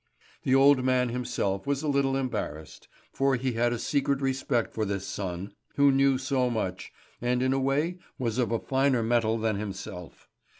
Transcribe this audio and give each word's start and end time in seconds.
The 0.41 0.55
old 0.55 0.83
man 0.83 1.09
himself 1.09 1.67
was 1.67 1.83
a 1.83 1.87
little 1.87 2.15
embarrassed; 2.15 2.87
for 3.13 3.35
he 3.35 3.51
had 3.53 3.71
a 3.71 3.77
secret 3.77 4.19
respect 4.19 4.73
for 4.73 4.83
this 4.83 5.05
son, 5.05 5.53
who 5.75 5.91
knew 5.91 6.17
so 6.17 6.49
much, 6.49 6.91
and 7.21 7.43
in 7.43 7.53
a 7.53 7.59
way 7.59 7.99
was 8.17 8.39
of 8.39 8.51
a 8.51 8.57
finer 8.57 9.03
metal 9.03 9.37
than 9.37 9.57
himself. 9.57 10.27